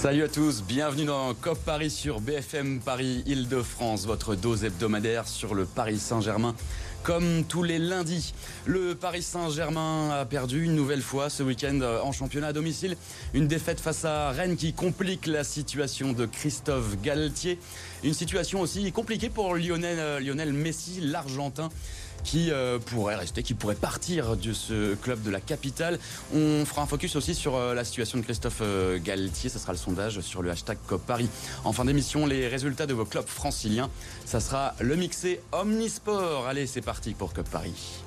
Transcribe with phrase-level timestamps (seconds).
[0.00, 5.54] Salut à tous, bienvenue dans COP Paris sur BFM Paris Île-de-France, votre dose hebdomadaire sur
[5.54, 6.54] le Paris Saint-Germain.
[7.02, 8.32] Comme tous les lundis,
[8.64, 12.96] le Paris Saint-Germain a perdu une nouvelle fois ce week-end en championnat à domicile.
[13.34, 17.58] Une défaite face à Rennes qui complique la situation de Christophe Galtier.
[18.02, 21.68] Une situation aussi compliquée pour Lionel, Lionel Messi, l'Argentin
[22.24, 25.98] qui euh, pourrait rester, qui pourrait partir de ce club de la capitale.
[26.34, 29.50] On fera un focus aussi sur euh, la situation de Christophe euh, Galtier.
[29.50, 31.28] Ça sera le sondage sur le hashtag COP Paris.
[31.64, 33.90] En fin d'émission, les résultats de vos clubs franciliens.
[34.24, 36.46] Ça sera le mixé Omnisport.
[36.46, 38.00] Allez, c'est parti pour COP Paris.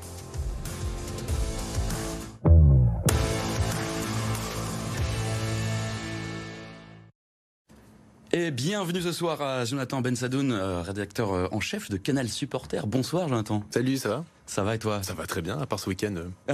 [8.43, 12.85] Et bienvenue ce soir à Jonathan Bensadoun, euh, rédacteur euh, en chef de Canal Supporter.
[12.85, 13.63] Bonsoir Jonathan.
[13.69, 14.25] Salut, ça va?
[14.45, 15.01] Ça va et toi?
[15.01, 16.13] Ça va très bien, à part ce week-end.
[16.49, 16.53] ah,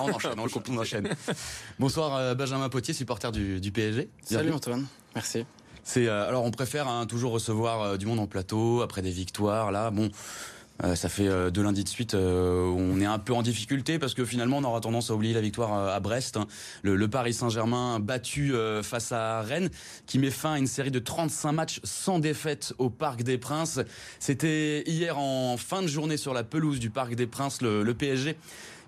[0.00, 0.32] on enchaîne,
[0.68, 1.08] on, enchaîne.
[1.78, 4.10] Bonsoir euh, Benjamin Potier, supporter du, du PSG.
[4.24, 5.46] Salut Antoine, merci.
[5.84, 9.70] C'est alors on préfère hein, toujours recevoir du monde en plateau après des victoires.
[9.70, 10.10] Là, bon,
[10.84, 13.98] euh, ça fait euh, deux lundis de suite euh, on est un peu en difficulté
[13.98, 16.36] parce que finalement on aura tendance à oublier la victoire à Brest.
[16.36, 16.46] Hein.
[16.82, 19.68] Le, Paris Saint-Germain battu face à Rennes
[20.06, 23.80] qui met fin à une série de 35 matchs sans défaite au Parc des Princes.
[24.18, 27.94] C'était hier en fin de journée sur la pelouse du Parc des Princes le, le
[27.94, 28.36] PSG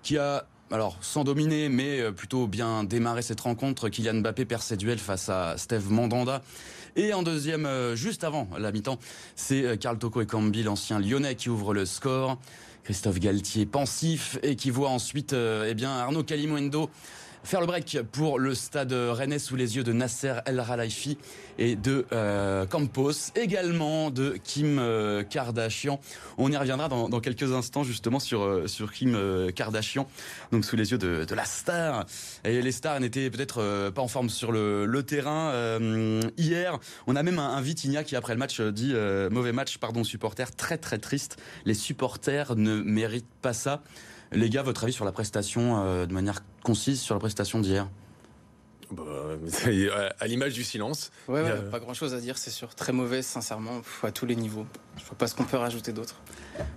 [0.01, 3.89] qui a alors sans dominer, mais plutôt bien démarré cette rencontre.
[3.89, 6.41] Kylian Mbappé perd ses duels face à Steve Mandanda.
[6.97, 8.99] Et en deuxième, euh, juste avant la mi-temps,
[9.35, 12.37] c'est Carl euh, Toko et Cambi, l'ancien lyonnais, qui ouvre le score.
[12.85, 16.89] Christophe Galtier pensif et qui voit ensuite euh, eh bien Arnaud Calimundo
[17.45, 21.17] faire le break pour le stade rennais sous les yeux de Nasser El Khelaifi
[21.59, 25.99] et de euh, Campos, également de Kim euh, Kardashian.
[26.39, 29.17] On y reviendra dans, quelques instants justement sur, euh, Kim
[29.53, 30.07] Kardashian,
[30.51, 32.05] donc sous les yeux de, la star.
[32.43, 35.79] Et les stars n'étaient peut-être pas en forme sur le, terrain
[36.37, 36.79] hier.
[37.05, 38.93] On a même un, un Vitinha qui après le match dit
[39.29, 41.37] mauvais match, pardon, supporter, très très triste.
[41.65, 43.83] Les supporters ne méritent pas ça.
[44.31, 47.87] Les gars, votre avis sur la prestation, de manière concise, sur la prestation d'hier
[48.91, 49.03] bah,
[50.19, 51.11] à l'image du silence.
[51.27, 52.75] Ouais, pas grand chose à dire, c'est sûr.
[52.75, 54.65] Très mauvais, sincèrement, à tous les niveaux.
[54.97, 56.15] Je vois pas ce qu'on peut rajouter d'autre.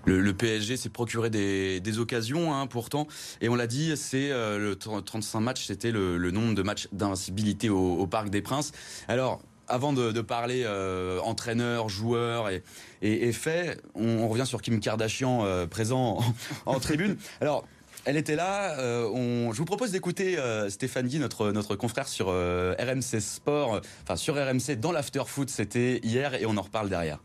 [0.07, 3.07] Le, PSG s'est procuré des, occasions, hein, pourtant.
[3.41, 7.69] Et on l'a dit, c'est euh, le 35 matchs, c'était le, nombre de matchs d'invincibilité
[7.69, 8.73] au, Parc des Princes.
[9.07, 12.63] Alors, avant de, parler euh, entraîneur, joueur et,
[13.03, 16.21] et, fait, on, revient sur Kim Kardashian euh, présent
[16.67, 17.17] en, tribune.
[17.41, 17.67] Alors.
[18.05, 18.79] Elle était là.
[18.79, 20.37] Euh, je vous propose d'écouter
[20.69, 25.51] Stéphane Guy, notre, notre confrère sur RMC Sport, enfin sur RMC dans l'after foot.
[25.51, 27.19] C'était hier et on en reparle derrière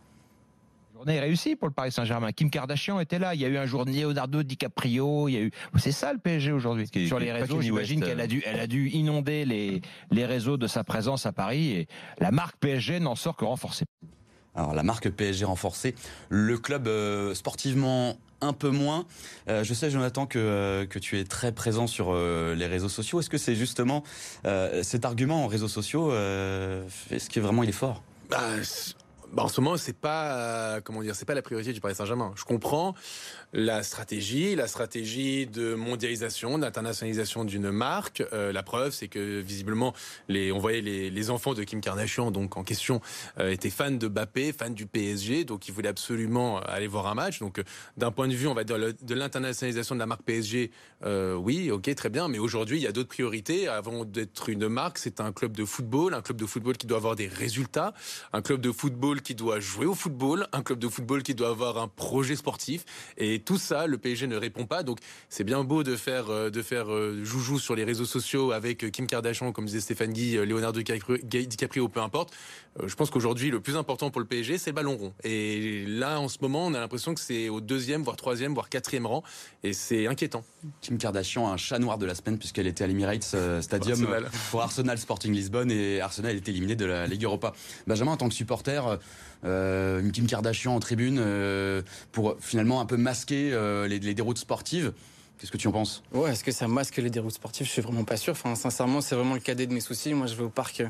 [1.03, 2.31] journée réussie pour le Paris Saint-Germain.
[2.31, 3.35] Kim Kardashian était là.
[3.35, 5.28] Il y a eu un jour Leonardo DiCaprio.
[5.28, 5.51] Il y a eu.
[5.78, 6.88] C'est ça le PSG aujourd'hui.
[7.07, 9.81] Sur les réseaux, j'imagine qu'elle a dû, elle a dû inonder les,
[10.12, 11.88] les réseaux de sa présence à Paris et
[12.19, 13.85] la marque PSG n'en sort que renforcée.
[14.56, 15.95] Alors la marque PSG renforcée,
[16.29, 19.06] le club euh, sportivement un peu moins.
[19.50, 23.20] Euh, je sais, Jonathan, que, euh, que tu es très présent sur les réseaux sociaux.
[23.20, 24.04] Est-ce que c'est justement
[24.81, 28.04] cet argument en réseaux sociaux Est-ce que vraiment il est fort?
[28.30, 28.40] Bah,
[29.33, 32.31] bah, en ce moment, c'est pas comment dire, c'est pas la priorité du Paris Saint-Germain.
[32.35, 32.94] Je comprends
[33.53, 38.23] la stratégie, la stratégie de mondialisation, d'internationalisation d'une marque.
[38.33, 39.94] Euh, la preuve, c'est que visiblement,
[40.29, 42.99] on voyait les, enfants de Kim Kardashian, donc en question,
[43.39, 47.15] euh, étaient fans de Mbappé, fans du PSG, donc ils voulaient absolument aller voir un
[47.15, 47.39] match.
[47.39, 47.63] Donc, euh,
[47.95, 50.71] d'un point de vue, on va dire de l'internationalisation de la marque PSG,
[51.38, 52.27] oui, ok, très bien.
[52.27, 53.67] Mais aujourd'hui, il y a d'autres priorités.
[53.67, 56.97] Avant d'être une marque, c'est un club de football, un club de football qui doit
[56.97, 57.94] avoir des résultats,
[58.31, 61.50] un club de football qui doit jouer au football, un club de football qui doit
[61.50, 62.85] avoir un projet sportif.
[63.17, 64.84] Et tout ça, le PSG ne répond pas.
[64.84, 68.51] Donc c'est bien beau de faire euh, de faire euh, joujou sur les réseaux sociaux
[68.51, 72.33] avec euh, Kim Kardashian, comme disait Stéphane Guy, Leonardo DiCaprio, peu importe.
[72.85, 75.13] Je pense qu'aujourd'hui, le plus important pour le PSG, c'est le ballon rond.
[75.24, 78.68] Et là, en ce moment, on a l'impression que c'est au deuxième, voire troisième, voire
[78.68, 79.24] quatrième rang.
[79.63, 80.44] Et c'est inquiétant.
[80.81, 84.07] Kim Kardashian, un chat noir de la semaine, puisqu'elle était à l'Emirates Stadium
[84.50, 85.69] pour Arsenal Sporting Lisbonne.
[85.69, 87.53] Et Arsenal est éliminé de la Ligue Europa.
[87.86, 88.98] Benjamin, en tant que supporter,
[89.45, 91.81] euh, une Kim Kardashian en tribune euh,
[92.12, 94.94] pour finalement un peu masquer euh, les, déroutes sportives.
[95.38, 96.04] Qu'est-ce que tu en penses?
[96.13, 97.68] Ouais, est-ce que ça masque les déroutes sportives?
[97.68, 98.31] Je suis vraiment pas sûr.
[98.31, 100.13] Enfin, sincèrement, c'est vraiment le cadet de mes soucis.
[100.13, 100.83] Moi, je vais au parc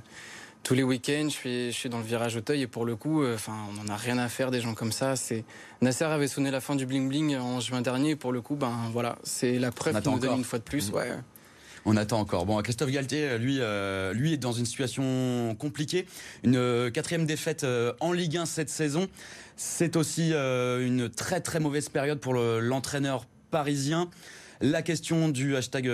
[0.61, 1.25] tous les week-ends.
[1.25, 3.91] Je suis, je suis dans le virage Auteuil et pour le coup, enfin, on n'en
[3.91, 5.15] a rien à faire des gens comme ça.
[5.15, 5.43] C'est
[5.81, 8.11] Nasser avait sonné la fin du bling bling en juin dernier.
[8.11, 10.63] Et pour le coup, ben voilà, c'est la preuve qu'il nous donne une fois de
[10.63, 10.91] plus.
[10.91, 10.95] Mmh.
[10.95, 11.11] Ouais.
[11.85, 12.45] On attend encore.
[12.45, 16.05] Bon, Christophe Galtier, lui, euh, lui est dans une situation compliquée.
[16.43, 19.07] Une euh, quatrième défaite euh, en Ligue 1 cette saison.
[19.57, 24.09] C'est aussi une très très mauvaise période pour l'entraîneur parisien.
[24.61, 25.87] La question du hashtag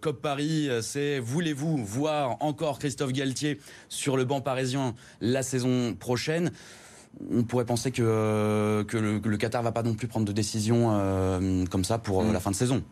[0.00, 3.58] COP Paris, c'est voulez-vous voir encore Christophe Galtier
[3.88, 6.52] sur le banc parisien la saison prochaine?
[7.32, 11.66] On pourrait penser que, que le, le, Qatar va pas non plus prendre de décision
[11.68, 12.32] comme ça pour mm.
[12.32, 12.84] la fin de saison.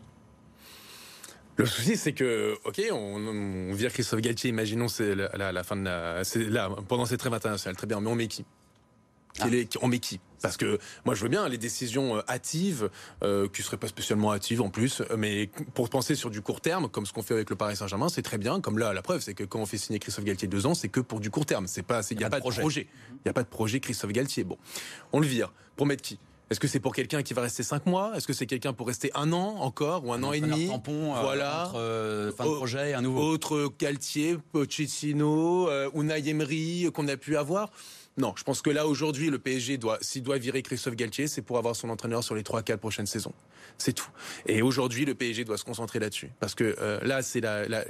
[1.59, 5.83] Le souci, c'est que, ok, on, vire Christophe Galtier, imaginons c'est la, la, fin de
[5.83, 8.45] la, là, pendant cette trêve internationale, très bien, mais on met qui?
[9.41, 9.47] Ah.
[9.81, 10.21] On met qui?
[10.41, 12.89] Parce que moi, je veux bien les décisions euh, hâtives,
[13.23, 16.87] euh, qui seraient pas spécialement hâtives en plus, mais pour penser sur du court terme,
[16.87, 18.61] comme ce qu'on fait avec le Paris Saint-Germain, c'est très bien.
[18.61, 20.87] Comme là, la preuve, c'est que quand on fait signer Christophe Galtier deux ans, c'est
[20.87, 21.67] que pour du court terme.
[21.67, 22.87] C'est pas, il n'y a, pas de projet.
[23.11, 24.45] Il n'y a pas de projet Christophe Galtier.
[24.45, 24.57] Bon,
[25.11, 25.51] on le vire.
[25.75, 26.19] Pour mettre qui?
[26.49, 28.11] Est-ce que c'est pour quelqu'un qui va rester cinq mois?
[28.15, 30.67] Est-ce que c'est quelqu'un pour rester un an encore ou un, an et demi?
[30.67, 31.67] tampon, euh, voilà.
[31.67, 33.21] Entre, euh, fin de projet et un nouveau.
[33.21, 37.69] Autre Galtier, Pochettino, euh, Unai Emery qu'on a pu avoir.
[38.19, 41.41] Non, je pense que là aujourd'hui, le PSG doit, s'il doit virer Christophe Galtier, c'est
[41.41, 43.31] pour avoir son entraîneur sur les 3-4 prochaines saisons.
[43.77, 44.09] C'est tout.
[44.45, 47.85] Et aujourd'hui, le PSG doit se concentrer là-dessus, parce que euh, là, c'est la, la,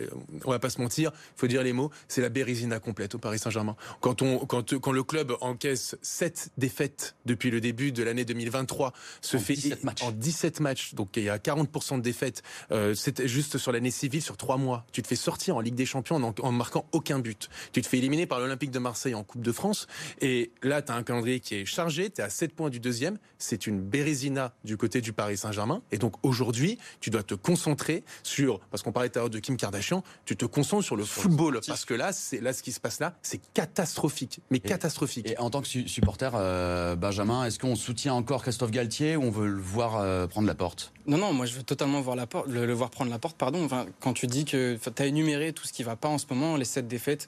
[0.46, 3.18] on va pas se mentir, il faut dire les mots, c'est la bérésina complète au
[3.18, 3.76] Paris Saint-Germain.
[4.02, 8.94] Quand on, quand, quand le club encaisse 7 défaites depuis le début de l'année 2023,
[9.22, 10.04] se en fait 17 matchs.
[10.04, 12.44] en 17 matchs, donc il y a 40% de défaites.
[12.72, 14.86] Euh, C'était juste sur l'année civile, sur 3 mois.
[14.92, 17.50] Tu te fais sortir en Ligue des Champions en, en marquant aucun but.
[17.72, 19.88] Tu te fais éliminer par l'Olympique de Marseille en Coupe de France.
[20.22, 22.80] Et là, tu as un calendrier qui est chargé, tu es à 7 points du
[22.80, 23.18] deuxième.
[23.38, 25.82] C'est une bérésina du côté du Paris Saint-Germain.
[25.92, 29.40] Et donc aujourd'hui, tu dois te concentrer sur, parce qu'on parlait tout à l'heure de
[29.40, 31.60] Kim Kardashian, tu te concentres sur le football.
[31.66, 34.42] Parce que là, c'est là ce qui se passe là, c'est catastrophique.
[34.50, 35.30] Mais catastrophique.
[35.30, 39.32] Et en tant que supporter, euh, Benjamin, est-ce qu'on soutient encore Christophe Galtier ou on
[39.32, 40.94] veut le voir euh, prendre la porte?
[41.08, 43.38] Non, non, moi je veux totalement voir la porte, le, voir prendre la porte.
[43.38, 43.64] Pardon.
[43.64, 46.26] Enfin, quand tu dis que tu as énuméré tout ce qui va pas en ce
[46.30, 47.28] moment, les sept défaites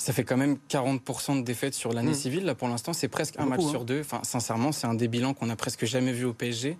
[0.00, 2.14] ça fait quand même 40% de défaites sur l'année mmh.
[2.14, 2.44] civile.
[2.46, 3.84] Là, pour l'instant, c'est presque un match sur hein.
[3.84, 4.00] deux.
[4.00, 6.78] Enfin, sincèrement, c'est un des bilans qu'on a presque jamais vu au PSG.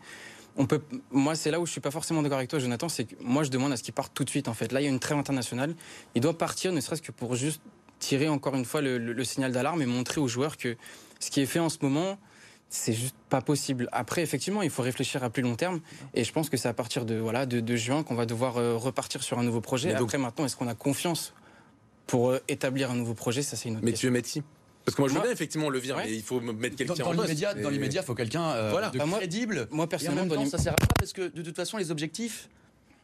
[0.56, 0.80] On peut,
[1.10, 2.88] moi, c'est là où je suis pas forcément d'accord avec toi, Jonathan.
[2.88, 4.48] C'est que moi, je demande à ce qu'il parte tout de suite.
[4.48, 5.74] En fait, là, il y a une trêve internationale.
[6.14, 7.60] Il doit partir, ne serait-ce que pour juste
[7.98, 10.78] tirer encore une fois le, signal d'alarme et montrer aux joueurs que
[11.18, 12.16] ce qui est fait en ce moment,
[12.70, 13.90] c'est juste pas possible.
[13.92, 15.80] Après, effectivement, il faut réfléchir à plus long terme.
[16.14, 18.76] Et je pense que c'est à partir de voilà de, juin qu'on va devoir euh,
[18.76, 19.92] repartir sur un nouveau projet.
[19.92, 21.34] Après, maintenant, est-ce qu'on a confiance
[22.10, 24.08] pour euh, établir un nouveau projet, ça c'est une autre mais question.
[24.08, 24.42] tu veux mettre qui
[24.84, 27.12] parce que moi, je veux bien effectivement le virer, mais il faut mettre quelqu'un dans,
[27.14, 27.54] dans l'immédiat.
[27.54, 28.88] Dans l'immédiat, il faut quelqu'un euh, voilà.
[28.88, 29.68] de bah, crédible.
[29.70, 32.48] Moi, personnellement, temps, ça sert à pas parce que de toute façon, les objectifs.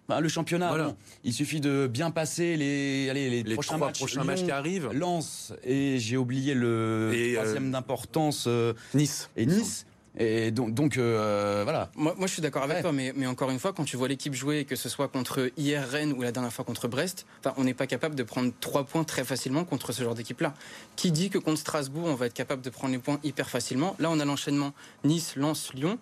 [0.08, 3.99] Bah, le championnat, bon, il suffit de bien passer les, allez, les, les prochains, matchs,
[3.99, 4.88] prochains matchs qui arrivent.
[4.93, 8.49] Lance et j'ai oublié le et euh, troisième d'importance.
[8.94, 9.29] nice.
[9.37, 9.85] Et Nice.
[10.18, 11.90] Et donc, donc euh, voilà.
[11.94, 14.08] Moi, moi, je suis d'accord avec toi, mais, mais, encore une fois, quand tu vois
[14.08, 17.26] l'équipe jouer, que ce soit contre hier Rennes ou la dernière fois contre Brest,
[17.56, 20.54] on n'est pas capable de prendre trois points très facilement contre ce genre d'équipe-là.
[20.96, 23.94] Qui dit que contre Strasbourg, on va être capable de prendre les points hyper facilement?
[23.98, 24.72] Là, on a l'enchaînement
[25.04, 25.98] Nice, Lens, Lyon.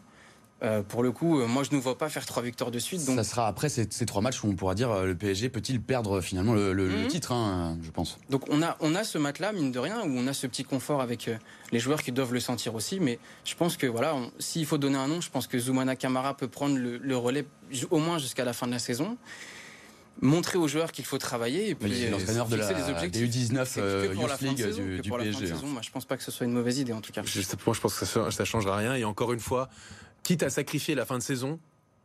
[0.64, 3.05] Euh, pour le coup, euh, moi je ne vois pas faire trois victoires de suite.
[3.05, 3.16] Donc...
[3.16, 6.22] Ça sera après ces, trois matchs où on pourra dire euh, le PSG peut-il perdre
[6.22, 7.08] finalement le, mhm.
[7.08, 8.19] titre, hein, je pense.
[8.31, 10.64] Donc on a, on a ce match-là, mine de rien, où on a ce petit
[10.64, 11.31] confort avec
[11.70, 12.99] les joueurs qui doivent le sentir aussi.
[12.99, 16.34] Mais je pense que voilà, s'il faut donner un nom, je pense que Zoumana Kamara
[16.34, 17.44] peut prendre le, relais
[17.90, 19.16] au moins jusqu'à la fin de la saison
[20.22, 22.72] montrer aux joueurs qu'il faut travailler et puis l'entraîneur de la
[23.08, 25.46] des U19 Youth League du, du PSG.
[25.49, 27.22] Saison, moi, je pense pas que ce soit une mauvaise idée en tout cas.
[27.22, 29.68] Moi, je pense que ça, ça changera rien et encore une fois,
[30.25, 31.61] quitte à sacrifier la fin de saison,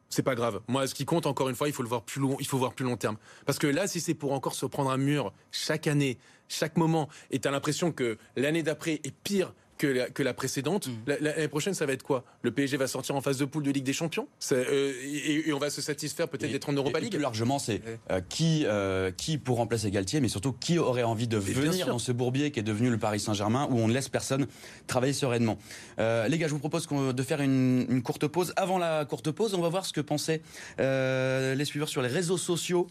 [0.09, 0.61] c'est pas grave.
[0.67, 2.57] Moi, ce qui compte, encore une fois, il faut le voir plus long, il faut
[2.57, 3.17] voir plus long terme.
[3.45, 7.09] Parce que là, si c'est pour encore se prendre un mur chaque année, chaque moment,
[7.31, 10.87] et t'as l'impression que l'année d'après est pire que la, précédente.
[10.87, 11.13] Mm.
[11.21, 12.23] L'année prochaine, ça va être quoi?
[12.43, 14.27] Le PSG va sortir en phase de poule de Ligue des Champions?
[14.51, 17.81] Euh, et, on va se satisfaire peut-être d'être en Europa League Plus largement, c'est
[18.11, 21.97] euh, qui, euh, qui pour remplacer Galtier, mais surtout qui aurait envie de venir dans
[21.97, 24.47] ce bourbier qui est devenu le Paris Saint-Germain où on ne laisse personne
[24.85, 25.57] travailler sereinement?
[25.97, 28.53] les gars, je vous propose de faire une, courte pause.
[28.57, 30.41] Avant la courte pause, on va voir ce que pensaient
[30.77, 32.87] les suiveurs sur les réseaux sociaux.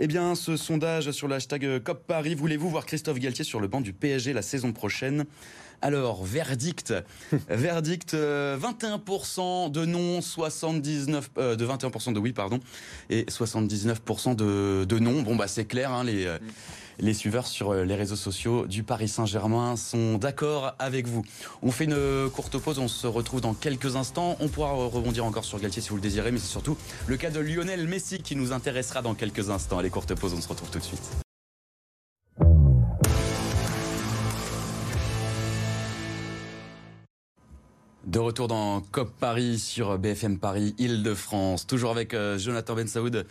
[0.00, 3.66] Eh bien, ce sondage sur le hashtag COP Paris, voulez-vous voir Christophe Galtier sur le
[3.66, 5.26] banc du PSG la saison prochaine?
[5.82, 6.94] Alors, verdict.
[7.48, 12.60] verdict, 21% euh, de non, 79, euh, de 21% de oui, pardon,
[13.10, 15.22] et 79% de, de non.
[15.22, 16.38] Bon, bah, c'est clair, hein, les, euh,
[16.98, 21.24] les suiveurs sur les réseaux sociaux du Paris Saint-Germain sont d'accord avec vous.
[21.62, 24.36] On fait une courte pause, on se retrouve dans quelques instants.
[24.40, 27.30] On pourra rebondir encore sur Galtier si vous le désirez, mais c'est surtout le cas
[27.30, 29.78] de Lionel Messi qui nous intéressera dans quelques instants.
[29.78, 31.27] Allez, courte pause, on se retrouve tout de suite.
[38.08, 41.66] De retour dans COP Paris sur BFM Paris, Île-de-France.
[41.66, 43.26] Toujours avec euh, Jonathan Ben Saoud.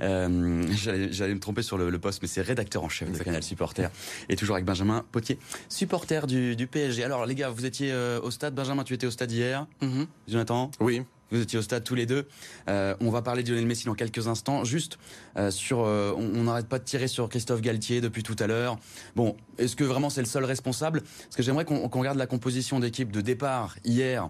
[0.00, 3.90] Euh, J'allais me tromper sur le, poste, mais c'est rédacteur en chef de Canal Supporter.
[4.30, 7.04] Et toujours avec Benjamin Potier, supporter du, du PSG.
[7.04, 8.54] Alors les gars, vous étiez euh, au stade.
[8.54, 9.66] Benjamin, tu étais au stade hier.
[9.82, 10.06] Mhm.
[10.26, 10.70] Jonathan?
[10.80, 11.02] Oui.
[11.32, 12.26] Vous étiez au stade tous les deux.
[12.68, 14.64] on va parler de Lionel Messi dans quelques instants.
[14.64, 14.98] Juste
[15.50, 18.78] sur, on n'arrête pas de tirer sur Christophe Galtier depuis tout à l'heure.
[19.16, 21.02] Bon, est-ce que vraiment c'est le seul responsable?
[21.02, 24.28] Parce que j'aimerais qu'on regarde la composition d'équipe de départ hier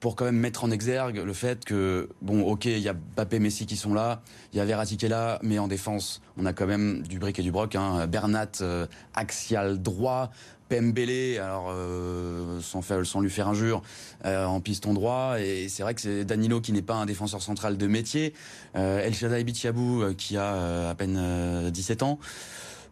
[0.00, 3.40] pour quand même mettre en exergue le fait que, bon, ok, il y a Mbappé,
[3.40, 6.46] Messi qui sont là, il y a Verratti qui est là, mais en défense, on
[6.46, 7.74] a quand même du brick et du broc.
[7.74, 8.06] Hein.
[8.06, 10.30] Bernat, euh, axial droit,
[10.68, 13.82] Pembele, alors euh, sans, sans lui faire injure,
[14.24, 15.36] euh, en piston droit.
[15.40, 18.34] Et c'est vrai que c'est Danilo qui n'est pas un défenseur central de métier.
[18.74, 22.18] El Shaddai Bichiabou qui a à peine 17 ans.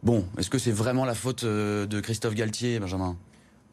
[0.03, 3.17] Bon, est-ce que c'est vraiment la faute de Christophe Galtier, Benjamin?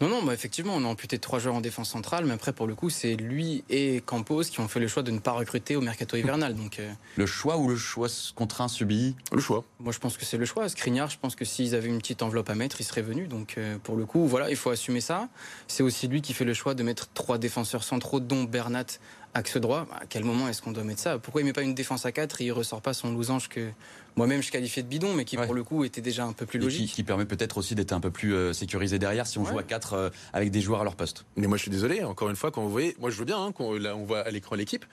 [0.02, 2.68] Non, non, bah effectivement, on a amputé trois joueurs en défense centrale, mais après, pour
[2.68, 5.76] le coup, c'est lui et Campos qui ont fait le choix de ne pas recruter
[5.76, 6.56] au mercato hivernal.
[6.56, 9.16] Donc, euh, Le choix ou le choix contraint subi?
[9.32, 9.64] Le choix.
[9.80, 10.68] Moi, je pense que c'est le choix.
[10.68, 13.30] Skriniar, je pense que s'ils avaient une petite enveloppe à mettre, ils seraient venus.
[13.30, 15.30] Donc, euh, pour le coup, voilà, il faut assumer ça.
[15.68, 18.86] C'est aussi lui qui fait le choix de mettre trois défenseurs centraux, dont Bernat
[19.34, 21.18] axe droit, à quel moment est-ce qu'on doit mettre ça?
[21.18, 23.70] Pourquoi il met pas une défense à 4 et il ressort pas son losange que
[24.16, 26.60] moi-même je qualifiais de bidon, mais qui pour le coup était déjà un peu plus
[26.60, 26.94] logique?
[26.94, 29.64] qui, permet peut-être aussi d'être un peu plus euh, sécurisé derrière si on joue à
[29.64, 31.26] 4 euh, avec des joueurs à leur poste.
[31.36, 33.44] Mais moi je suis désolé, encore une fois, quand vous voyez, moi je veux bien,
[33.44, 34.86] hein, quand là, on voit à l'écran l'équipe,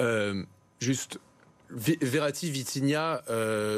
[0.00, 0.44] euh,
[0.80, 1.18] juste
[1.70, 3.22] Verratti, Vitinha,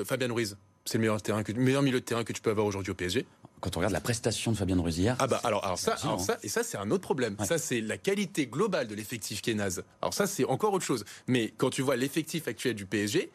[0.04, 0.56] Fabien Ruiz.
[0.84, 3.26] C'est le meilleur, terrain meilleur milieu de terrain que tu peux avoir aujourd'hui au PSG
[3.60, 6.38] quand on regarde la prestation de Fabien Ruiz Ah bah alors, alors ça, alors ça,
[6.42, 7.36] et ça c'est un autre problème.
[7.44, 9.84] Ça c'est la qualité globale de l'effectif qui est naze.
[10.02, 11.04] Alors ça c'est encore autre chose.
[11.26, 13.30] Mais quand tu vois l'effectif actuel du PSG,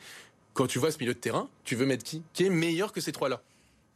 [0.53, 2.23] quand tu vois ce milieu de terrain, tu veux mettre qui?
[2.33, 3.41] Qui est meilleur que ces trois-là?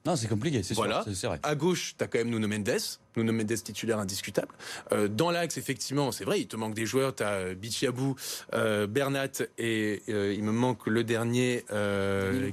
[0.08, 1.04] Non, c'est compliqué, c'est voilà.
[1.14, 1.38] c'est vrai.
[1.44, 2.80] À gauche, tu as quand même Nuno Mendes,
[3.18, 4.54] Nuno Mendes titulaire indiscutable.
[4.94, 7.14] Euh, dans l'axe, effectivement, c'est vrai, il te manque des joueurs.
[7.14, 8.16] Tu as euh, Bichiabou,
[8.54, 11.66] euh, Bernat et il me manque le dernier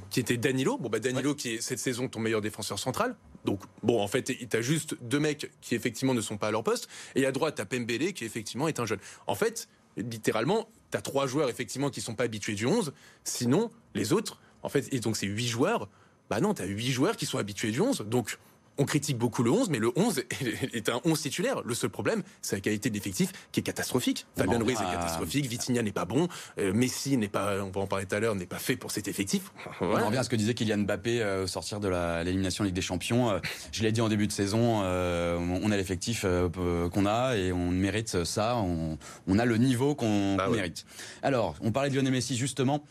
[0.09, 0.77] qui était Danilo.
[0.77, 3.15] Bon, bah Danilo qui est cette saison ton meilleur défenseur central.
[3.45, 6.51] Donc, bon, en fait, tu as juste deux mecs qui effectivement ne sont pas à
[6.51, 6.89] leur poste.
[7.15, 8.99] Et à droite, tu as Pembele qui effectivement est un jeune.
[9.27, 12.93] En fait, littéralement, tu as trois joueurs effectivement qui sont pas habitués du 11.
[13.23, 15.87] Sinon, les autres, en fait, et donc c'est huit joueurs.
[16.29, 18.01] Bah non, tu as huit joueurs qui sont habitués du 11.
[18.07, 18.39] Donc,
[18.77, 20.23] on critique beaucoup le 11, mais le 11
[20.73, 21.61] est un 11 titulaire.
[21.63, 24.25] Le seul problème, c'est la qualité de l'effectif qui est catastrophique.
[24.37, 26.27] Fabien Ruiz est catastrophique, Vitinha n'est pas bon,
[26.59, 28.91] euh, Messi n'est pas, on va en parler tout à l'heure, n'est pas fait pour
[28.91, 29.51] cet effectif.
[29.81, 31.87] On revient à ce que disait Kylian Mbappé euh, au sortir de
[32.23, 33.29] l'élimination Ligue des Champions.
[33.29, 33.39] Euh,
[33.71, 38.23] je l'ai dit en début de saison, on a l'effectif qu'on a et on mérite
[38.23, 38.57] ça.
[38.57, 40.85] On, a le niveau qu'on bah mérite.
[41.21, 42.83] Alors, on parlait de Lionel Messi justement.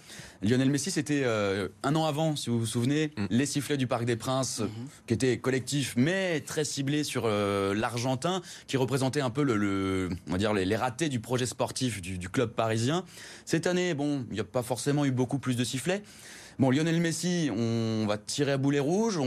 [0.44, 1.24] Lionel Messi, c'était
[1.82, 3.26] un an avant, si vous vous souvenez, mm.
[3.30, 5.06] les sifflets du Parc des Princes, mm-hmm.
[5.06, 10.32] qui étaient collectifs mais très ciblé sur euh, l'Argentin, qui représentait un peu le, on
[10.32, 13.04] va dire les, ratés du projet sportif du, club parisien.
[13.44, 16.02] Cette année, bon, il n'y a pas forcément eu beaucoup plus de sifflets.
[16.58, 19.18] Bon, Lionel Messi, on va tirer à boulet rouge.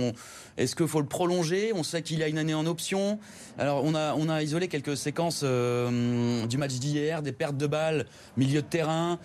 [0.57, 1.71] Est-ce qu'il faut le prolonger?
[1.73, 3.19] On sait qu'il a une année en option.
[3.57, 7.67] Alors, on a, on a isolé quelques séquences euh, du match d'hier, des pertes de
[7.67, 8.05] balles,
[8.37, 9.19] milieu de terrain.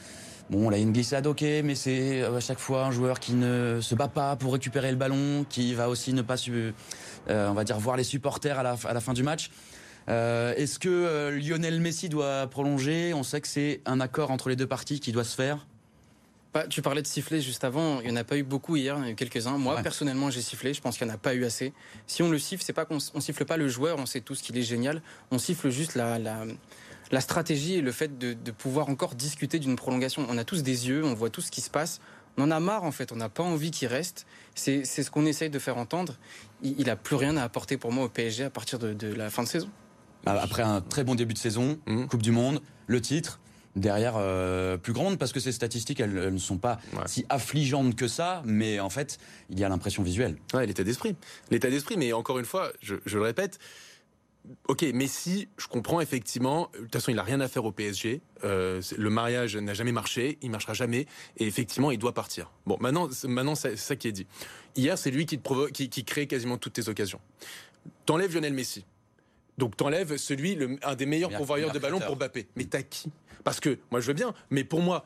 [0.52, 2.90] Bon, là, il y a une glissade, ok, mais c'est euh, à chaque fois un
[2.90, 6.35] joueur qui ne se bat pas pour récupérer le ballon, qui va aussi ne pas,
[6.47, 6.73] euh,
[7.49, 9.50] on va dire, voir les supporters à la, à la fin du match.
[10.11, 13.14] Euh, est-ce que Lionel Messi doit prolonger?
[13.14, 15.66] On sait que c'est un accord entre les deux parties qui doit se faire.
[16.52, 18.02] Bah, tu parlais de siffler juste avant.
[18.02, 19.56] Il n'y en a pas eu beaucoup hier, il y en a eu quelques-uns.
[19.56, 20.75] Moi, personnellement, j'ai sifflé.
[20.75, 21.73] Je pense qu'il n'y en a pas eu assez.
[22.06, 24.42] Si on le siffle, c'est pas qu'on on siffle pas le joueur, on sait tous
[24.42, 25.00] qu'il est génial.
[25.30, 26.44] On siffle juste la, la,
[27.12, 30.26] la stratégie et le fait de, pouvoir encore discuter d'une prolongation.
[30.28, 32.00] On a tous des yeux, on voit tout ce qui se passe.
[32.38, 34.26] On en a marre en fait, on n'a pas envie qu'il reste.
[34.54, 36.14] C'est ce qu'on essaye de faire entendre.
[36.62, 39.42] Il n'a plus rien à apporter pour moi au PSG à partir de, la fin
[39.42, 39.69] de saison.
[40.25, 42.07] Bah, après un très bon début de saison, mmh.
[42.07, 43.40] Coupe du Monde, le titre,
[43.76, 48.07] derrière euh, plus grande parce que ces statistiques elles, ne sont pas si affligeantes que
[48.07, 51.16] ça mais en fait il y a l'impression visuelle ouais l'état d'esprit
[51.50, 53.59] l'état d'esprit mais encore une fois je le répète
[54.66, 56.68] Ok, Messi, je comprends effectivement.
[56.75, 58.20] De toute façon, il n'a rien à faire au PSG.
[58.44, 61.06] Euh, le mariage n'a jamais marché, il marchera jamais,
[61.37, 62.50] et effectivement, il doit partir.
[62.66, 64.26] Bon, maintenant, maintenant, c'est ça qui est dit.
[64.75, 67.20] Hier, c'est lui qui, te provoque, qui, crée quasiment toutes tes occasions.
[68.04, 68.84] T'enlèves Lionel Messi.
[69.58, 72.49] Donc t'enlèves celui, le, un des meilleurs pourvoyeurs de ballon pour Mbappé.
[72.56, 73.12] Mais t'as qui?
[73.44, 75.04] Parce que moi, je veux bien, mais pour moi,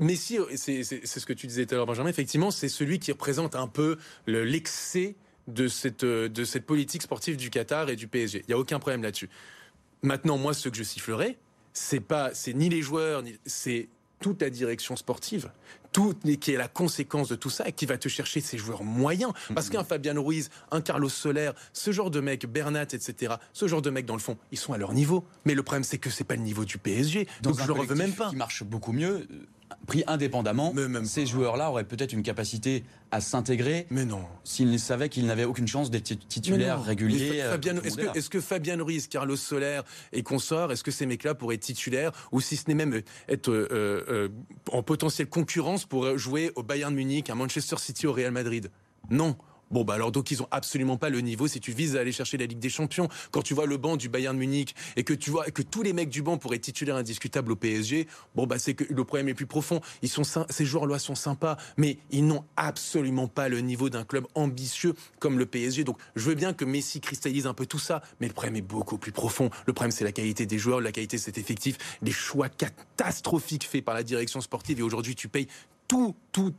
[0.00, 2.10] Messi, c'est ce que tu disais tout à l'heure, Benjamin.
[2.10, 5.16] Effectivement, c'est celui qui représente un peu l'excès
[5.48, 8.44] de cette, euh, de cette politique sportive du Qatar et du PSG.
[8.46, 9.28] Il n'y a aucun problème là-dessus.
[10.02, 11.36] Maintenant, moi, ce que je sifflerai,
[11.72, 13.88] c'est pas, c'est ni les joueurs, ni, c'est
[14.20, 15.50] toute la direction sportive,
[15.92, 18.82] tout qui est la conséquence de tout ça, et qui va te chercher ces joueurs
[18.82, 19.32] moyens.
[19.54, 23.82] Parce qu'un Fabian Ruiz, un Carlos Soler, ce genre de mec, Bernat, etc., ce genre
[23.82, 25.24] de mecs, dans le fond, ils sont à leur niveau.
[25.44, 27.26] Mais le problème, c'est que c'est pas le niveau du PSG.
[27.42, 28.30] donc je le reveux même pas.
[28.30, 29.26] Qui marche beaucoup mieux
[29.86, 33.86] pris indépendamment, ces joueurs-là auraient peut-être une capacité à s'intégrer.
[33.90, 34.22] Mais non.
[34.44, 37.40] S'ils savaient qu'ils n'avaient aucune chance d'être titulaires réguliers.
[37.42, 39.80] Euh, est-ce que, est que, Fabien Ruiz, Carlos Soler
[40.12, 43.50] et consorts, est-ce que ces mecs-là pourraient être titulaires ou si ce n'est même être
[43.50, 43.68] euh,
[44.08, 44.28] euh,
[44.72, 48.70] en potentielle concurrence pour jouer au Bayern Munich, à Manchester City, au Real Madrid?
[49.10, 49.36] Non.
[49.70, 52.12] Bon, bah alors donc ils ont absolument pas le niveau si tu vises à aller
[52.12, 53.08] chercher la Ligue des Champions.
[53.30, 55.92] Quand tu vois le banc du Bayern Munich et que tu vois que tous les
[55.92, 59.34] mecs du banc pourraient titulaires indiscutables au PSG, bon bah c'est que le problème est
[59.34, 59.80] plus profond.
[60.02, 64.26] Ils sont ces joueurs-là sont sympas, mais ils n'ont absolument pas le niveau d'un club
[64.34, 65.84] ambitieux comme le PSG.
[65.84, 68.62] Donc je veux bien que Messi cristallise un peu tout ça, mais le problème est
[68.62, 69.50] beaucoup plus profond.
[69.66, 73.66] Le problème c'est la qualité des joueurs, la qualité de cet effectif, les choix catastrophiques
[73.66, 75.48] faits par la direction sportive et aujourd'hui tu payes
[75.88, 76.14] tout,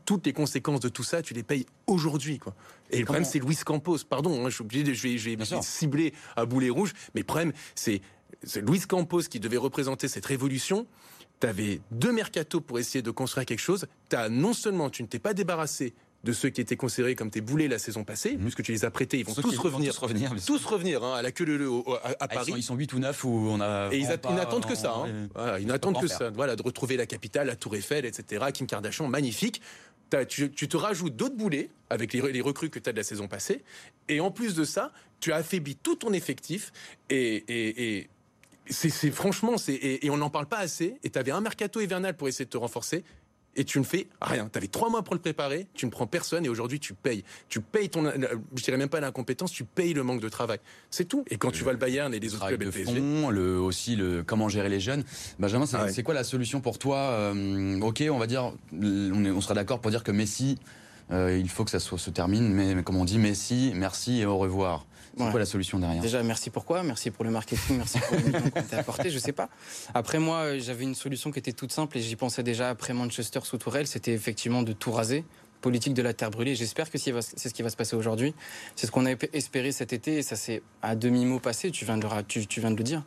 [0.06, 2.40] toutes les conséquences de tout ça, tu les payes aujourd'hui.
[2.40, 2.56] Quoi.
[2.90, 4.00] Et le problème, c'est Luis Campos.
[4.10, 7.22] Pardon, hein, je suis obligé de, je vais, je vais cibler à boulet rouge, mais
[7.22, 8.02] le problème, c'est
[8.56, 10.88] Luis Campos qui devait représenter cette révolution.
[11.40, 13.86] Tu avais deux mercatos pour essayer de construire quelque chose.
[14.12, 17.42] As, non seulement tu ne t'es pas débarrassé de ceux qui étaient considérés comme tes
[17.42, 18.42] boulets la saison passée, mmh.
[18.42, 21.22] puisque tu les as prêtés, ils vont tous revenir, tous revenir, tous revenir hein, à
[21.22, 21.66] la queue de
[22.04, 22.54] à, à ah, Paris.
[22.58, 23.90] Ils sont, ils 8 ou 9 où on a.
[23.92, 24.94] Et ils, n'attendent que ça.
[24.98, 25.30] Hein.
[25.34, 26.30] Voilà, ils n'attendent que ça.
[26.30, 28.46] Voilà, de retrouver la capitale, la Tour Eiffel, etc.
[28.54, 29.62] Kim Kardashian, magnifique
[30.28, 33.64] tu, te rajoutes d'autres boulets avec les, recrues que tu as de la saison passée.
[34.08, 36.72] Et en plus de ça, tu as affaibli tout ton effectif.
[37.10, 38.10] Et,
[38.70, 40.98] c'est franchement, et, et on n'en parle pas assez.
[41.04, 43.04] Et tu avais un mercato hivernal pour essayer de te renforcer
[43.56, 44.50] et tu ne fais rien.
[44.52, 47.24] Tu avais trois mois pour le préparer, tu ne prends personne et aujourd'hui tu payes.
[47.50, 48.12] Tu payes ton,
[48.56, 50.60] je dirais même pas l'incompétence, tu payes le manque de travail.
[50.90, 51.26] C'est tout.
[51.30, 54.24] Et quand tu vois le Bayern et les autres clubs de fond, le, aussi le
[54.24, 55.04] comment gérer les jeunes.
[55.40, 59.42] Benjamin, c'est ah quoi la solution pour toi euh, Ok, on va dire, on, on
[59.42, 60.58] sera d'accord pour dire que Messi,
[61.12, 64.26] euh, il faut que ça se termine, mais, mais comme on dit, Messi, merci et
[64.26, 64.86] au revoir.
[65.18, 68.50] C'est quoi la solution derrière Déjà, merci pourquoi Merci pour le marketing, merci pour le
[68.52, 69.50] qu'on t'a apporté, je sais pas.
[69.94, 73.40] Après, moi, j'avais une solution qui était toute simple et j'y pensais déjà après Manchester
[73.44, 75.26] sous Tourelle, c'était effectivement de tout raser
[75.60, 76.56] politique de la terre brûlée.
[76.56, 78.34] J'espère que c'est ce qui va se passer aujourd'hui.
[78.76, 81.98] C'est ce qu'on a espéré cet été et ça s'est à demi-mot passé, tu viens,
[81.98, 83.04] de le, tu, viens de le dire.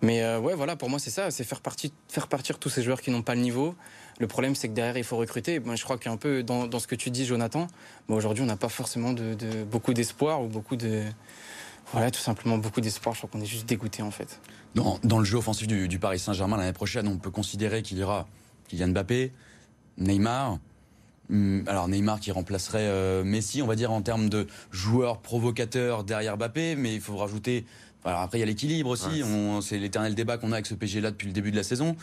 [0.00, 1.60] Mais euh, ouais, voilà, pour moi, c'est ça, c'est faire,
[2.08, 3.74] faire partir tous ces joueurs qui n'ont pas le niveau.
[4.18, 5.60] Le problème, c'est que derrière, il faut recruter.
[5.60, 7.68] Moi, je crois qu'un peu dans, dans, ce que tu dis, Jonathan,
[8.08, 11.04] aujourd'hui, on n'a pas forcément de beaucoup d'espoir ou beaucoup de
[11.92, 13.14] voilà, tout simplement beaucoup d'espoir.
[13.14, 14.40] Je crois qu'on est juste dégoûté en fait.
[14.74, 18.02] Dans, dans le jeu offensif du, Paris Saint-Germain l'année prochaine, on peut considérer qu'il y
[18.02, 18.26] aura
[18.68, 19.32] Kylian Mbappé,
[19.96, 20.58] Neymar.
[21.30, 26.04] Hmm, alors Neymar qui remplacerait euh, Messi, on va dire en termes de joueur provocateur
[26.04, 27.64] derrière Mbappé, mais il faut rajouter.
[28.04, 29.22] Alors après il y a l'équilibre aussi.
[29.62, 31.96] C'est l'éternel débat qu'on a avec ce PG là depuis le début de la saison.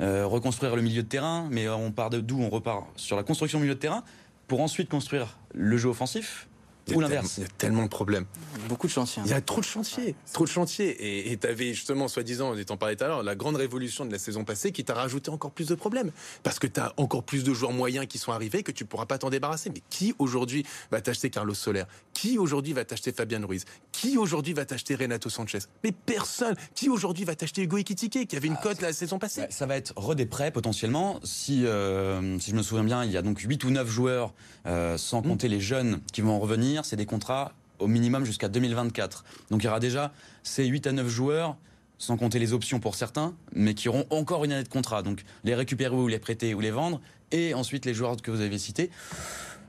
[0.00, 3.58] Euh, reconstruire le milieu de terrain, mais on part d'où On repart sur la construction
[3.58, 4.02] du milieu de terrain
[4.46, 6.48] pour ensuite construire le jeu offensif
[6.94, 7.38] ou l'inverse.
[7.38, 8.26] Il y a tellement de problèmes.
[8.68, 9.22] Beaucoup de chantiers.
[9.22, 9.26] Hein.
[9.26, 10.14] Il y a trop de chantiers.
[10.32, 11.30] Trop de chantiers.
[11.30, 14.12] Et tu avais justement, soi-disant, on en parlait tout à l'heure, la grande révolution de
[14.12, 16.10] la saison passée qui t'a rajouté encore plus de problèmes.
[16.42, 19.06] Parce que tu as encore plus de joueurs moyens qui sont arrivés que tu pourras
[19.06, 19.70] pas t'en débarrasser.
[19.70, 21.84] Mais qui aujourd'hui va t'acheter Carlos Soler?
[22.12, 23.64] Qui aujourd'hui va t'acheter Fabien Ruiz?
[24.00, 25.58] Qui aujourd'hui va t'acheter Renato Sanchez?
[25.84, 26.54] Mais personne.
[26.74, 29.44] Qui aujourd'hui va t'acheter Hugo Ekitike qui avait une ah, cote la saison passée?
[29.50, 31.20] Ça va être redé potentiellement.
[31.22, 34.32] Si, euh, si je me souviens bien, il y a donc 8 ou 9 joueurs,
[34.66, 35.28] euh, sans mmh.
[35.28, 39.22] compter les jeunes qui vont revenir c'est des contrats au minimum jusqu'à 2024.
[39.50, 40.12] Donc il y aura déjà
[40.44, 41.58] ces 8 à 9 joueurs,
[41.98, 45.02] sans compter les options pour certains, mais qui auront encore une année de contrat.
[45.02, 48.40] Donc les récupérer ou les prêter ou les vendre, et ensuite les joueurs que vous
[48.40, 48.90] avez cités.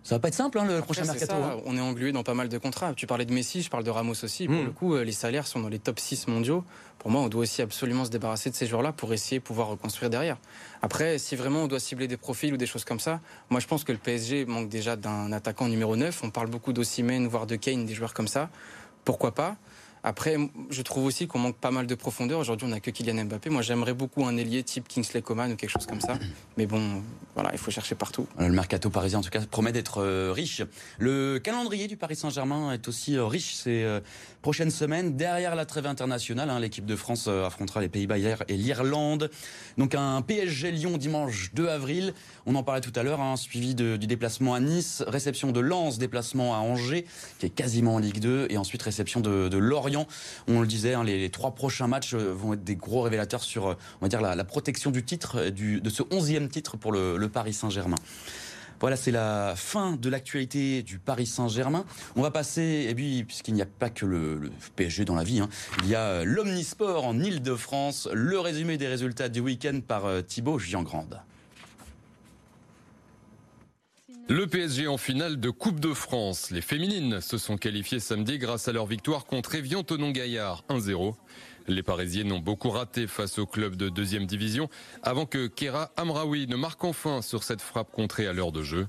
[0.04, 1.36] Ça va pas être simple, hein, le prochain mercato.
[1.36, 1.58] Hein.
[1.66, 2.94] On est englué dans pas mal de contrats.
[2.94, 4.48] Tu parlais de Messi, je parle de Ramos aussi.
[4.48, 4.66] Pour hmm.
[4.66, 6.64] le coup, euh, les salaires sont dans les top 6 mondiaux.
[6.98, 9.68] Pour moi, on doit aussi absolument se débarrasser de ces joueurs-là pour essayer de pouvoir
[9.68, 10.38] reconstruire derrière.
[10.82, 13.68] Après, si vraiment on doit cibler des profils ou des choses comme ça, moi je
[13.68, 16.22] pense que le PSG manque déjà d'un attaquant numéro 9.
[16.24, 18.50] On parle beaucoup d'Ossimène, voire de Kane, des joueurs comme ça.
[19.06, 19.56] Pourquoi pas?
[20.04, 20.36] Après,
[20.72, 22.40] je trouve aussi qu'on manque pas mal de profondeur.
[22.40, 23.52] Aujourd'hui, on n'a que Kylian Mbappé.
[23.52, 26.18] Moi, j'aimerais beaucoup un ailier type Kingsley Coman ou quelque chose comme ça.
[26.58, 27.04] Mais bon,
[27.36, 28.28] voilà, il faut chercher partout.
[28.40, 30.64] Le mercato parisien, en tout cas, promet d'être euh, riche.
[30.98, 34.00] Le calendrier du Paris Saint-Germain est aussi euh, riche ces euh,
[34.42, 35.16] prochaines semaines.
[35.16, 39.30] Derrière la trêve internationale, hein, l'équipe de France affrontera les Pays-Bas hier et l'Irlande.
[39.78, 42.16] Donc un PSG Lyon dimanche 2 avril.
[42.48, 46.00] On en parlait tout à l'heure, hein, suivi du déplacement à Nice, réception de Lens,
[46.00, 47.06] déplacement à Angers,
[47.38, 49.91] qui est quasiment en Ligue 2, et ensuite réception de Lorient
[50.48, 53.68] on le disait, hein, les, trois prochains matchs euh, vont être des gros révélateurs sur,
[53.68, 57.30] euh, on va dire, la, protection du titre, euh, de ce onzième titre pour le,
[57.32, 57.98] Paris Saint-Germain.
[58.80, 61.86] Voilà, c'est la fin de l'actualité du Paris Saint-Germain.
[62.16, 65.40] On va passer, et puis, puisqu'il n'y a pas que le, PSG dans la vie,
[65.40, 65.50] hein,
[65.84, 71.22] il y a l'Omnisport en Ile-de-France, le résumé des résultats du week-end par Thibaut Giangrande.
[74.32, 76.52] Le PSG en finale de Coupe de France.
[76.52, 81.16] Les féminines se sont qualifiées samedi grâce à leur victoire contre Evian Tonon Gaillard 1-0.
[81.68, 84.70] Les Parisiennes ont beaucoup raté face au club de deuxième division
[85.04, 88.88] avant que Kera Amraoui ne marque enfin sur cette frappe contrée à l'heure de jeu.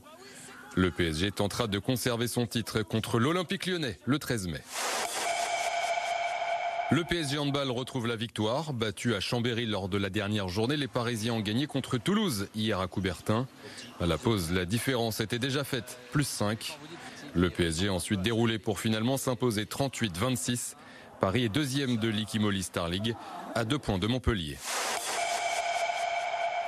[0.77, 4.63] Le PSG tentera de conserver son titre contre l'Olympique lyonnais le 13 mai.
[6.93, 8.75] Le PSG Handball retrouve la victoire.
[8.75, 12.81] Battu à Chambéry lors de la dernière journée, les Parisiens ont gagné contre Toulouse hier
[12.81, 13.47] à Coubertin.
[13.99, 16.79] À la pause, la différence était déjà faite, plus 5.
[17.35, 20.75] Le PSG a ensuite déroulé pour finalement s'imposer 38-26.
[21.19, 23.17] Paris est deuxième de l'Ikimoli Star League,
[23.55, 24.59] à deux points de Montpellier.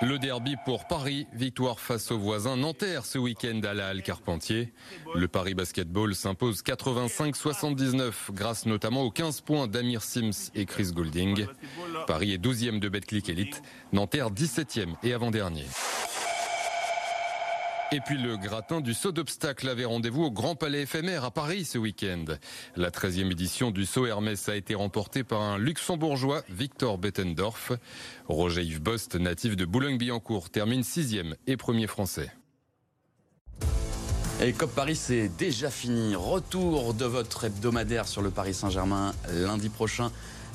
[0.02, 4.72] Le derby pour Paris, victoire face aux voisins Nanterre ce week-end à la Halle Carpentier.
[5.14, 11.46] Le Paris Basketball s'impose 85-79 grâce notamment aux 15 points d'Amir Sims et Chris Goulding.
[12.06, 15.64] Paris est 12e de Betclic Elite, Nanterre 17e et avant-dernier.
[17.94, 21.64] Et puis le gratin du saut d'obstacle avait rendez-vous au Grand Palais éphémère à Paris
[21.64, 22.24] ce week-end.
[22.74, 27.70] La 13e édition du saut Hermès a été remportée par un luxembourgeois, Victor Bettendorf.
[28.26, 32.32] Roger Yves Bost, natif de Boulogne-Billancourt, termine 6e et premier français.
[34.42, 36.16] Et COP Paris, c'est déjà fini.
[36.16, 40.10] Retour de votre hebdomadaire sur le Paris Saint-Germain lundi prochain.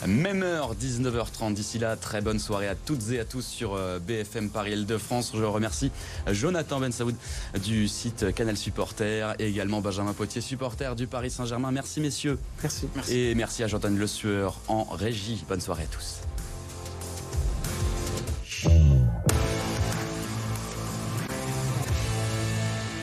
[0.07, 1.53] Même heure, 19h30.
[1.53, 5.33] D'ici là, très bonne soirée à toutes et à tous sur euh, BFM Paris Île-de-France.
[5.35, 5.91] Je remercie
[6.27, 7.15] Jonathan Bensaoud
[7.63, 11.71] du site Canal Supporter et également Benjamin Potier, supporter du Paris Saint-Germain.
[11.71, 12.39] Merci messieurs.
[12.63, 12.87] Merci.
[13.09, 15.43] Et merci à Jordan Le Sueur en régie.
[15.47, 16.21] Bonne soirée à tous.